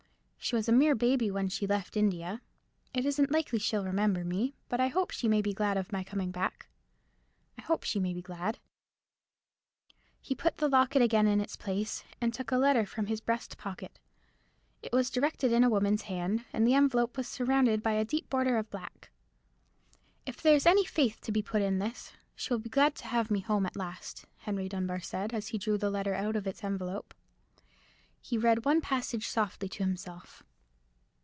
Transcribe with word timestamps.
She 0.43 0.55
was 0.55 0.67
a 0.67 0.71
mere 0.71 0.95
baby 0.95 1.29
when 1.29 1.49
she 1.49 1.67
left 1.67 1.95
India. 1.95 2.41
It 2.95 3.05
isn't 3.05 3.29
likely 3.31 3.59
she'll 3.59 3.85
remember 3.85 4.25
me. 4.25 4.55
But 4.69 4.79
I 4.79 4.87
hope 4.87 5.11
she 5.11 5.27
may 5.27 5.39
be 5.39 5.53
glad 5.53 5.77
of 5.77 5.91
my 5.93 6.03
coming 6.03 6.31
back—I 6.31 7.61
hope 7.61 7.83
she 7.83 7.99
may 7.99 8.11
be 8.11 8.23
glad." 8.23 8.57
He 10.19 10.33
put 10.33 10.57
the 10.57 10.67
locket 10.67 11.03
again 11.03 11.27
in 11.27 11.39
its 11.39 11.55
place, 11.55 12.03
and 12.19 12.33
took 12.33 12.51
a 12.51 12.57
letter 12.57 12.87
from 12.87 13.05
his 13.05 13.21
breast 13.21 13.59
pocket. 13.59 13.99
It 14.81 14.91
was 14.91 15.11
directed 15.11 15.51
in 15.51 15.63
a 15.63 15.69
woman's 15.69 16.01
hand, 16.01 16.43
and 16.51 16.65
the 16.65 16.73
envelope 16.73 17.17
was 17.17 17.27
surrounded 17.27 17.83
by 17.83 17.91
a 17.93 18.03
deep 18.03 18.27
border 18.27 18.57
of 18.57 18.71
black. 18.71 19.11
"If 20.25 20.41
there's 20.41 20.65
any 20.65 20.83
faith 20.85 21.21
to 21.21 21.31
be 21.31 21.43
put 21.43 21.61
in 21.61 21.77
this, 21.77 22.13
she 22.35 22.51
will 22.51 22.59
be 22.59 22.67
glad 22.69 22.95
to 22.95 23.07
have 23.07 23.29
me 23.29 23.41
home 23.41 23.67
at 23.67 23.75
last," 23.75 24.25
Henry 24.37 24.67
Dunbar 24.67 25.01
said, 25.01 25.33
as 25.35 25.49
he 25.49 25.59
drew 25.59 25.77
the 25.77 25.91
letter 25.91 26.15
out 26.15 26.35
of 26.35 26.47
its 26.47 26.63
envelope. 26.63 27.13
He 28.23 28.37
read 28.37 28.65
one 28.65 28.81
passage 28.81 29.27
softly 29.27 29.67
to 29.69 29.83
himself. 29.83 30.43